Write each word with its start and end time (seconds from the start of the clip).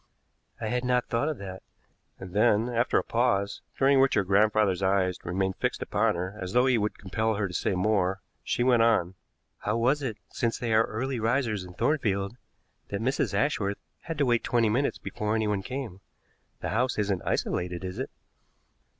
"I 0.59 0.69
had 0.69 0.83
not 0.83 1.09
thought 1.09 1.29
of 1.29 1.37
that." 1.37 1.61
And 2.19 2.33
then, 2.33 2.69
after 2.69 2.97
a 2.97 3.03
pause, 3.03 3.61
during 3.77 3.99
which 3.99 4.15
her 4.15 4.23
grandfather's 4.23 4.81
eyes 4.81 5.19
remained 5.23 5.57
fixed 5.57 5.83
upon 5.83 6.15
her 6.15 6.35
as 6.41 6.53
though 6.53 6.65
he 6.65 6.79
would 6.79 6.97
compel 6.97 7.35
her 7.35 7.47
to 7.47 7.53
say 7.53 7.75
more, 7.75 8.19
she 8.43 8.63
went 8.63 8.81
on: 8.81 9.13
"How 9.59 9.77
was 9.77 10.01
it, 10.01 10.17
since 10.31 10.57
they 10.57 10.73
are 10.73 10.85
early 10.85 11.19
risers 11.19 11.63
in 11.63 11.75
Thornfield, 11.75 12.35
that 12.87 12.99
Mrs. 12.99 13.35
Ashworth 13.35 13.77
had 13.99 14.17
to 14.17 14.25
wait 14.25 14.43
twenty 14.43 14.69
minutes 14.69 14.97
before 14.97 15.35
anyone 15.35 15.61
came? 15.61 16.01
The 16.61 16.69
house 16.69 16.97
isn't 16.97 17.21
isolated, 17.23 17.83
is 17.83 17.99
it?" 17.99 18.09